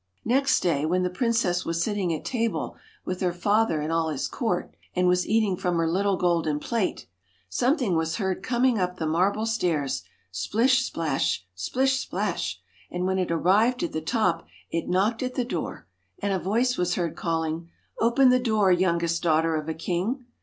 [0.25, 4.27] Next day, when the princess was sitting at table with her father and all his
[4.27, 7.05] court, and was eating from her little golden plate,
[7.49, 10.01] something was heard coming up the marble stairs,
[10.31, 11.45] splish, splash!
[11.53, 12.59] splish, splash!
[12.89, 15.85] and when it arrived at the top, it knocked at the door,
[16.17, 20.25] and a voice was heard calling:* Open the door, youngest daughter of a king